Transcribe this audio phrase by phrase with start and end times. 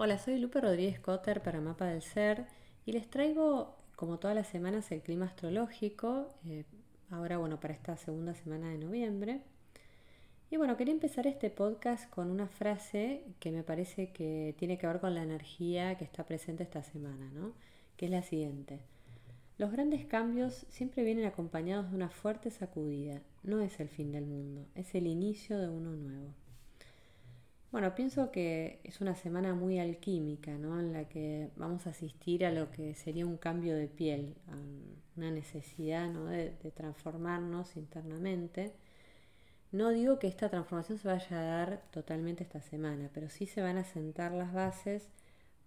[0.00, 2.46] Hola, soy Lupe Rodríguez Cotter para Mapa del Ser
[2.86, 6.62] y les traigo, como todas las semanas, el clima astrológico, eh,
[7.10, 9.40] ahora bueno, para esta segunda semana de noviembre.
[10.52, 14.86] Y bueno, quería empezar este podcast con una frase que me parece que tiene que
[14.86, 17.54] ver con la energía que está presente esta semana, ¿no?
[17.96, 18.78] Que es la siguiente.
[19.56, 23.20] Los grandes cambios siempre vienen acompañados de una fuerte sacudida.
[23.42, 26.34] No es el fin del mundo, es el inicio de uno nuevo.
[27.70, 30.80] Bueno, pienso que es una semana muy alquímica, ¿no?
[30.80, 34.56] En la que vamos a asistir a lo que sería un cambio de piel, a
[35.16, 36.26] una necesidad ¿no?
[36.26, 38.72] de, transformarnos internamente.
[39.72, 43.62] No digo que esta transformación se vaya a dar totalmente esta semana, pero sí se
[43.62, 45.08] van a sentar las bases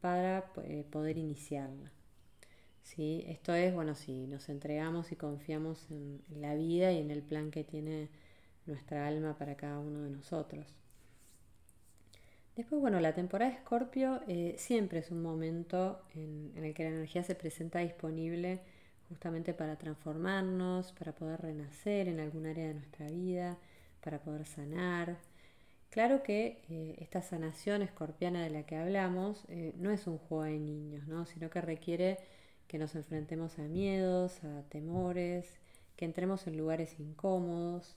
[0.00, 1.90] para eh, poder iniciarla.
[2.82, 3.24] ¿Sí?
[3.28, 7.50] Esto es, bueno, si nos entregamos y confiamos en la vida y en el plan
[7.50, 8.08] que tiene
[8.66, 10.77] nuestra alma para cada uno de nosotros.
[12.58, 16.88] Después, bueno, la temporada de Escorpio eh, siempre es un momento en, el que la
[16.88, 18.58] energía se presenta disponible
[19.08, 23.58] justamente para transformarnos, para poder renacer en algún área de nuestra vida,
[24.02, 25.18] para poder sanar.
[25.90, 30.42] Claro que eh, esta sanación escorpiana de la que hablamos eh, no es un juego
[30.42, 31.26] de niños, ¿no?
[31.26, 32.18] sino que requiere
[32.66, 35.54] que nos enfrentemos a miedos, a temores,
[35.94, 37.94] que entremos en lugares incómodos,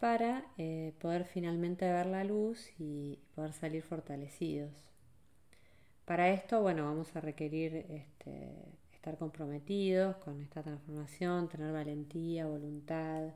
[0.00, 4.72] para eh, poder finalmente ver la luz y poder salir fortalecidos.
[6.06, 8.50] Para esto, bueno, vamos a requerir este,
[8.94, 13.28] estar comprometidos con esta transformación, tener valentía, voluntad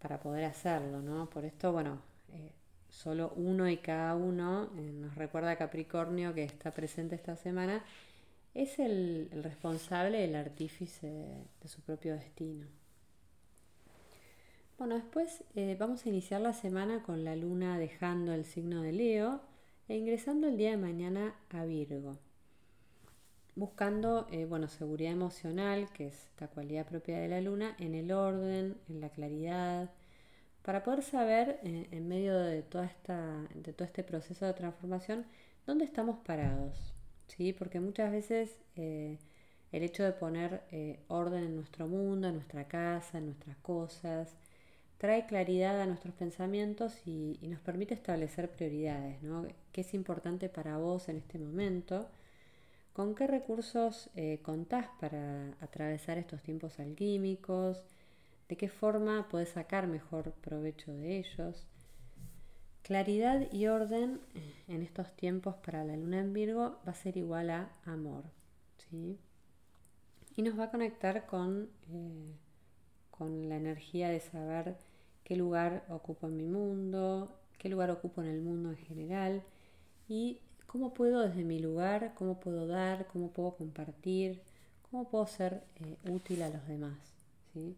[0.00, 1.30] para poder hacerlo, ¿no?
[1.30, 2.00] Por esto, bueno,
[2.32, 2.52] eh,
[2.90, 7.84] solo uno y cada uno, eh, nos recuerda Capricornio que está presente esta semana,
[8.54, 11.06] es el, el responsable, el artífice
[11.62, 12.79] de su propio destino.
[14.80, 18.92] Bueno, después eh, vamos a iniciar la semana con la luna dejando el signo de
[18.92, 19.42] Leo
[19.88, 22.16] e ingresando el día de mañana a Virgo,
[23.54, 28.10] buscando eh, bueno, seguridad emocional, que es la cualidad propia de la luna, en el
[28.10, 29.90] orden, en la claridad,
[30.62, 35.26] para poder saber eh, en medio de, toda esta, de todo este proceso de transformación
[35.66, 36.94] dónde estamos parados.
[37.26, 37.52] ¿sí?
[37.52, 39.18] Porque muchas veces el
[39.72, 40.62] hecho de poner
[41.08, 44.38] orden en nuestro mundo, en nuestra casa, en nuestras cosas,
[45.00, 49.46] trae claridad a nuestros pensamientos y, nos permite establecer prioridades, ¿no?
[49.72, 52.06] ¿Qué es importante para vos en este momento?
[52.92, 57.82] ¿Con qué recursos eh, contás para atravesar estos tiempos alquímicos?
[58.46, 61.66] ¿De qué forma podés sacar mejor provecho de ellos?
[62.82, 64.20] Claridad y orden
[64.68, 68.24] en estos tiempos para la luna en Virgo va a ser igual a amor.
[68.90, 69.18] ¿sí?
[70.36, 72.34] Y nos va a conectar con, eh,
[73.10, 74.76] con la energía de saber
[75.24, 79.42] qué lugar ocupo en mi mundo, qué lugar ocupo en el mundo en general
[80.08, 84.40] y cómo puedo desde mi lugar, cómo puedo dar, cómo puedo compartir,
[84.90, 86.96] cómo puedo ser eh, útil a los demás.
[87.52, 87.76] ¿sí?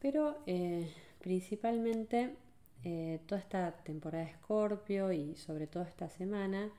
[0.00, 0.90] Pero eh,
[1.20, 2.34] principalmente
[2.84, 6.70] eh, toda esta temporada de Escorpio y sobre todo esta semana,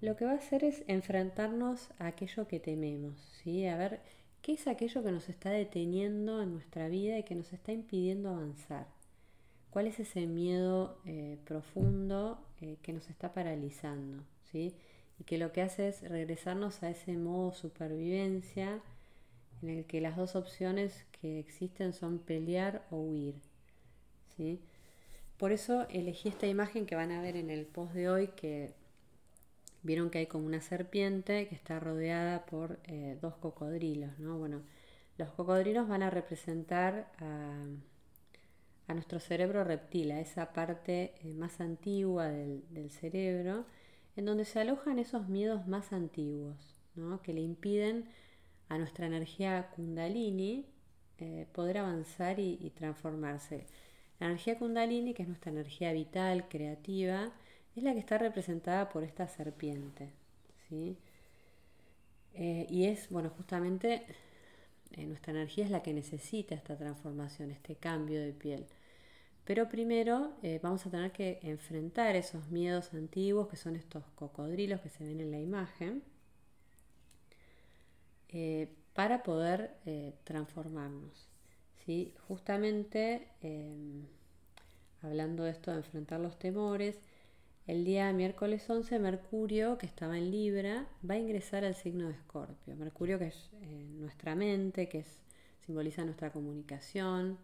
[0.00, 3.66] lo que va a hacer es enfrentarnos a aquello que tememos, ¿sí?
[3.66, 4.00] a ver
[4.44, 8.28] ¿Qué es aquello que nos está deteniendo en nuestra vida y que nos está impidiendo
[8.28, 8.86] avanzar?
[9.70, 14.22] ¿Cuál es ese miedo eh, profundo eh, que nos está paralizando?
[14.52, 14.74] ¿sí?
[15.18, 18.82] Y que lo que hace es regresarnos a ese modo supervivencia
[19.62, 23.36] en el que las dos opciones que existen son pelear o huir.
[24.36, 24.60] ¿sí?
[25.38, 28.74] Por eso elegí esta imagen que van a ver en el post de hoy que
[29.84, 34.38] vieron que hay como una serpiente que está rodeada por eh, dos cocodrilos, ¿no?
[34.38, 34.62] Bueno,
[35.18, 37.66] los cocodrilos van a representar a,
[38.92, 43.66] nuestro cerebro reptil, a esa parte eh, más antigua del, cerebro,
[44.16, 46.56] en donde se alojan esos miedos más antiguos,
[46.94, 47.20] ¿no?
[47.22, 48.06] que le impiden
[48.68, 50.66] a nuestra energía kundalini
[51.18, 53.66] eh, poder avanzar y, y transformarse.
[54.20, 57.32] La energía kundalini, que es nuestra energía vital, creativa,
[57.76, 60.10] es la que está representada por esta serpiente.
[60.68, 60.96] ¿sí?
[62.34, 64.06] Eh, y es, bueno, justamente
[64.92, 68.66] eh, nuestra energía es la que necesita esta transformación, este cambio de piel.
[69.44, 74.80] Pero primero eh, vamos a tener que enfrentar esos miedos antiguos que son estos cocodrilos
[74.80, 76.02] que se ven en la imagen
[78.94, 79.76] para poder
[80.24, 81.28] transformarnos.
[81.84, 82.12] ¿sí?
[82.26, 83.28] Justamente
[85.02, 86.98] hablando de esto de enfrentar los temores,
[87.66, 92.12] el día miércoles 11, Mercurio, que estaba en Libra, va a ingresar al signo de
[92.12, 92.76] Escorpio.
[92.76, 95.22] Mercurio, que es eh, nuestra mente, que es,
[95.64, 97.38] simboliza nuestra comunicación,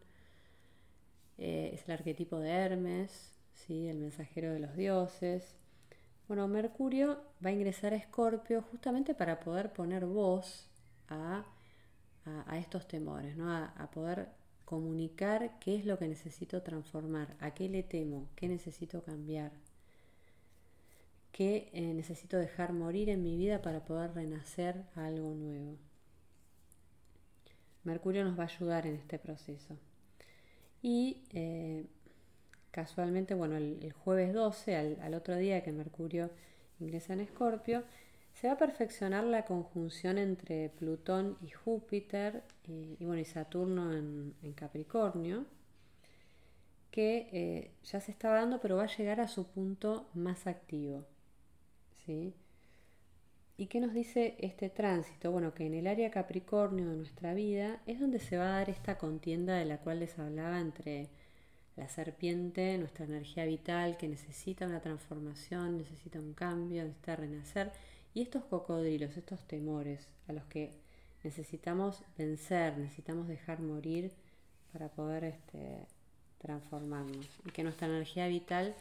[1.39, 3.89] eh, es el arquetipo de Hermes, ¿sí?
[3.89, 5.55] el mensajero de los dioses.
[6.29, 10.69] Bueno, Mercurio va a ingresar a Escorpio justamente para poder poner voz
[11.09, 11.47] a,
[12.53, 13.51] estos temores, ¿no?
[13.51, 14.29] a poder
[14.65, 19.51] comunicar qué es lo que necesito transformar, a qué le temo, qué necesito cambiar,
[21.33, 25.77] qué eh, necesito dejar morir en mi vida para poder renacer a algo nuevo.
[27.85, 29.77] Mercurio nos va a ayudar en este proceso.
[30.83, 31.87] Y eh,
[32.71, 36.31] casualmente, bueno, el, jueves 12, al, otro día que Mercurio
[36.79, 37.85] ingresa en Escorpio,
[38.35, 44.35] se va a perfeccionar la conjunción entre Plutón y Júpiter y, bueno, y Saturno en,
[44.55, 45.45] Capricornio,
[46.91, 51.05] que eh, ya se estaba dando, pero va a llegar a su punto más activo.
[52.05, 52.35] ¿Sí?
[53.57, 55.31] ¿Y qué nos dice este tránsito?
[55.31, 58.71] Bueno, que en el área Capricornio de nuestra vida es donde se va a dar
[58.71, 61.11] esta contienda de la cual les hablaba entre
[61.77, 67.73] la serpiente, nuestra energía vital que necesita una transformación, necesita un cambio, necesita renacer,
[68.15, 70.73] y estos cocodrilos, estos temores a los que
[71.23, 74.13] necesitamos vencer, necesitamos dejar morir
[74.73, 75.87] para poder este,
[76.39, 78.75] transformarnos y que nuestra energía vital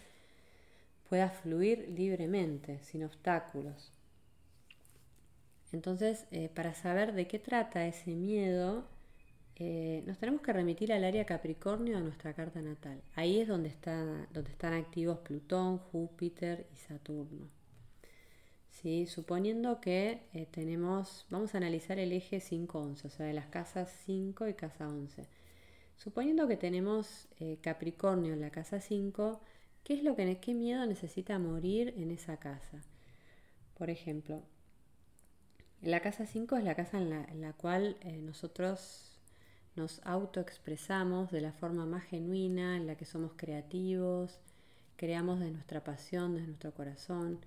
[1.10, 3.92] pueda fluir libremente, sin obstáculos.
[5.72, 8.88] Entonces, eh, para saber de qué trata ese miedo,
[9.56, 13.02] eh, nos tenemos que remitir al área Capricornio de nuestra carta natal.
[13.16, 17.50] Ahí es donde, está, donde están activos Plutón, Júpiter y Saturno.
[18.70, 19.08] ¿Sí?
[19.08, 23.92] Suponiendo que eh, tenemos, vamos a analizar el eje 5-11, o sea, de las casas
[24.06, 25.28] 5 y casa 11.
[25.98, 27.28] Suponiendo que tenemos
[27.62, 29.42] Capricornio en la casa 5,
[29.90, 32.84] ¿qué es lo que qué miedo necesita morir en esa casa?
[33.76, 34.44] Por ejemplo,
[35.82, 39.18] la casa 5 es la casa en la, cual eh, nosotros
[39.76, 44.38] nos autoexpresamos de la forma más genuina, en la que somos creativos,
[44.96, 47.40] creamos de nuestra pasión, de nuestro corazón.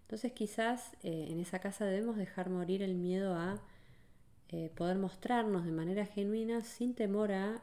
[0.00, 3.60] Entonces quizás eh, en esa casa debemos dejar morir el miedo a
[4.48, 7.62] eh, poder mostrarnos de manera genuina sin temor a,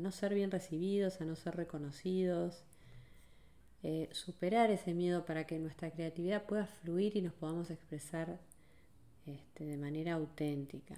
[0.00, 2.64] no ser bien recibidos, a no ser reconocidos.
[4.10, 8.40] Superar ese miedo para que nuestra creatividad pueda fluir y nos podamos expresar
[9.26, 10.96] este, de manera auténtica.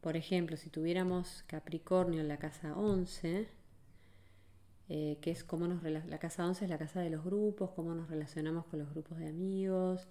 [0.00, 3.48] Por ejemplo, si tuviéramos Capricornio en la casa 11,
[4.88, 7.92] eh, que es cómo nos la casa 11 es la casa de los grupos, cómo
[7.92, 10.06] nos relacionamos con los grupos de amigos,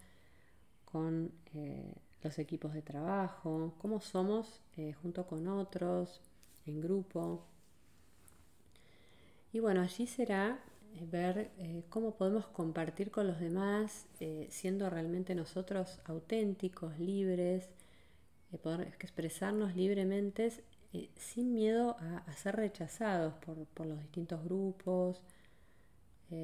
[0.83, 6.21] con eh, los equipos de trabajo, cómo somos eh, junto con otros,
[6.65, 7.45] en grupo.
[9.53, 10.59] Y bueno, allí será
[11.01, 17.69] ver eh, cómo podemos compartir con los demás eh, siendo realmente nosotros auténticos, libres,
[18.51, 20.51] eh, poder expresarnos libremente
[21.17, 23.33] sin miedo a, ser rechazados
[23.73, 25.21] por, los distintos grupos,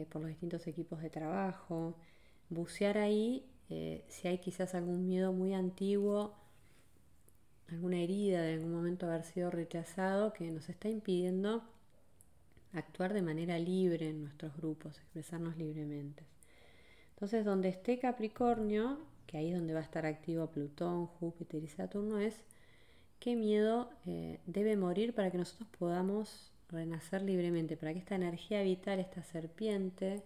[0.09, 1.95] por los distintos equipos de trabajo.
[2.49, 3.45] Bucear ahí
[4.09, 6.35] si hay quizás algún miedo muy antiguo,
[7.69, 11.63] alguna herida de algún momento haber sido rechazado que nos está impidiendo
[12.73, 16.23] actuar de manera libre en nuestros grupos, expresarnos libremente.
[17.11, 21.67] Entonces, donde esté Capricornio, que ahí es donde va a estar activo Plutón, Júpiter y
[21.67, 22.35] Saturno, es
[23.19, 28.63] qué miedo eh, debe morir para que nosotros podamos renacer libremente, para que esta energía
[28.63, 30.23] vital, esta serpiente,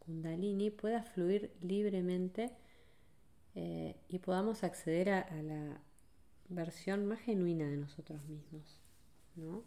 [0.00, 2.50] Kundalini, pueda fluir libremente
[3.54, 5.80] eh, y podamos acceder a, a, la
[6.48, 8.80] versión más genuina de nosotros mismos.
[9.36, 9.62] ¿no?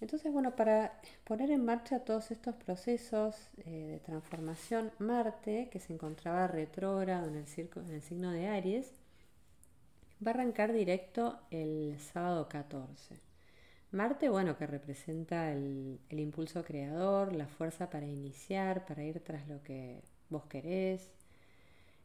[0.00, 5.92] Entonces, bueno, para poner en marcha todos estos procesos eh, de transformación, Marte, que se
[5.92, 8.92] encontraba retrógrado en el, en el signo de Aries,
[10.24, 13.20] va a arrancar directo el sábado 14.
[13.92, 19.46] Marte, bueno, que representa el, el, impulso creador, la fuerza para iniciar, para ir tras
[19.48, 21.10] lo que vos querés.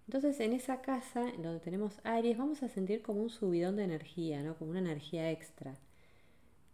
[0.07, 4.43] Entonces, en esa casa, donde tenemos Aries, vamos a sentir como un subidón de energía,
[4.43, 4.55] ¿no?
[4.55, 5.75] Como una energía extra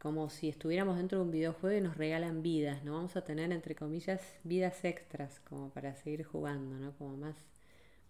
[0.06, 2.94] como si estuviéramos dentro de un videojuego y nos regalan vidas, ¿no?
[2.94, 6.96] Vamos a tener, entre comillas, vidas extras como para seguir jugando, ¿no?
[6.96, 7.36] Como más,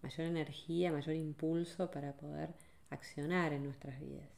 [0.02, 2.50] mayor energía, mayor impulso para poder
[2.90, 4.28] accionar en nuestras vidas.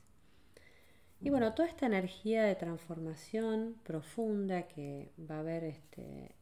[1.21, 6.37] Y bueno, toda esta energía de transformación profunda que va a haber este,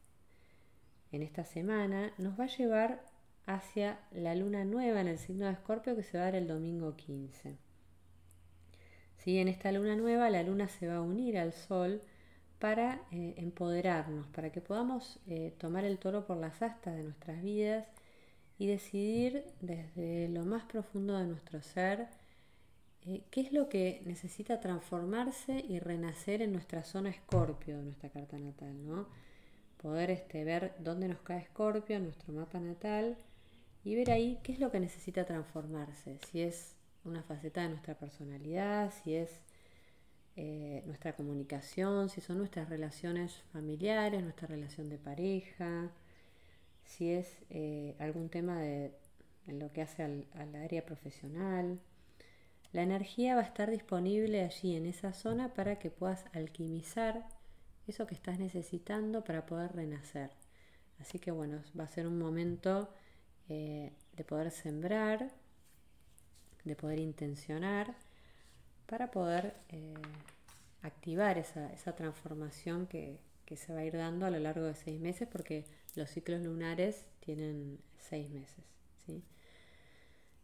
[1.11, 3.03] en esta semana nos va a llevar
[3.47, 6.47] hacia la luna nueva en el signo de Escorpio que se va a dar el
[6.47, 7.57] domingo 15.
[9.25, 12.01] En esta luna nueva la luna se va a unir al sol
[12.59, 17.41] para eh, empoderarnos, para que podamos eh, tomar el toro por las astas de nuestras
[17.43, 17.85] vidas
[18.57, 22.07] y decidir desde lo más profundo de nuestro ser
[23.01, 28.09] eh, qué es lo que necesita transformarse y renacer en nuestra zona escorpio de nuestra
[28.09, 29.07] carta natal, ¿no?
[29.77, 33.17] poder este, ver dónde nos cae Escorpio en nuestro mapa natal
[33.83, 36.75] y ver ahí qué es lo que necesita transformarse, si es
[37.07, 39.41] una faceta de nuestra personalidad, si es
[40.35, 45.91] eh, nuestra comunicación, si son nuestras relaciones familiares, nuestra relación de pareja,
[46.85, 48.93] si es eh, algún tema de,
[49.47, 51.79] en lo que hace al, área profesional.
[52.71, 57.27] La energía va a estar disponible allí en esa zona para que puedas alquimizar
[57.87, 60.31] eso que estás necesitando para poder renacer.
[60.99, 62.89] Así que bueno, va a ser un momento
[63.49, 65.31] eh, de poder sembrar,
[66.67, 67.95] de poder intencionar,
[68.87, 69.93] para poder eh,
[70.81, 73.19] activar esa, transformación que,
[73.55, 77.05] se va a ir dando a lo largo de seis meses, porque los ciclos lunares
[77.19, 78.63] tienen seis meses.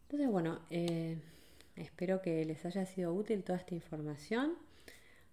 [0.02, 1.18] Entonces, bueno, eh,
[1.76, 4.54] espero que les haya sido útil toda esta información.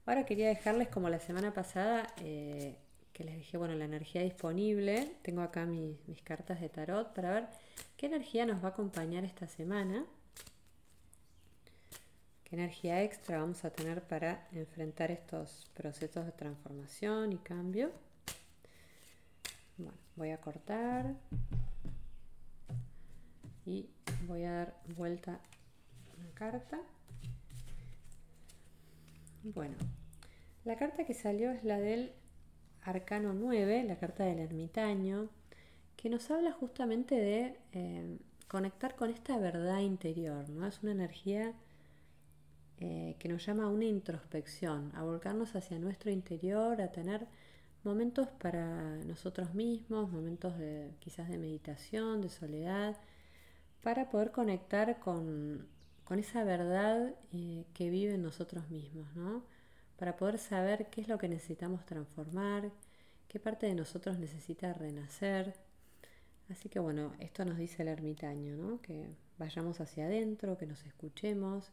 [0.06, 2.76] Ahora quería dejarles como la semana pasada eh,
[3.14, 5.16] que les dije, bueno, la energía disponible.
[5.22, 7.48] Tengo acá mis cartas de tarot para ver
[7.96, 10.06] qué energía nos va a acompañar esta semana.
[12.52, 17.94] ¿Qué energía extra vamos a tener para enfrentar estos procesos de transformación y cambio?
[19.78, 21.16] Bueno, voy a cortar
[23.66, 23.90] y
[24.28, 25.40] voy a dar vuelta
[26.20, 26.82] una carta.
[29.46, 29.78] Bueno,
[30.66, 32.12] la carta que salió es la del
[32.82, 35.30] Arcano 9, la carta del ermitaño,
[35.96, 38.18] que nos habla justamente de eh,
[38.50, 40.68] conectar con esta verdad interior, ¿no?
[40.68, 41.54] Es una energía
[43.22, 47.28] que nos llama a una introspección, a volcarnos hacia nuestro interior, a tener
[47.84, 52.98] momentos para nosotros mismos, momentos de quizás de meditación, de soledad,
[53.82, 55.68] para poder conectar con
[56.12, 59.46] con esa verdad eh, que vive en nosotros mismos, ¿no?
[59.96, 62.70] Para poder saber qué es lo que necesitamos transformar,
[63.30, 65.54] qué parte de nosotros necesita renacer.
[66.50, 68.82] Así que bueno, esto nos dice el ermitaño, ¿no?
[68.82, 71.72] Que vayamos hacia adentro, que nos escuchemos,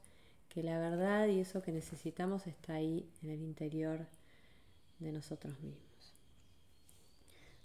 [0.48, 4.06] que la verdad y eso que necesitamos está ahí en el interior
[4.98, 5.88] de nosotros mismos.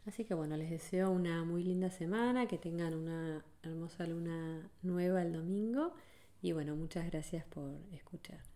[0.06, 5.22] Así que bueno, les deseo una muy linda semana, que tengan una hermosa luna nueva
[5.22, 5.94] el domingo
[6.42, 8.53] y bueno, muchas gracias por escuchar.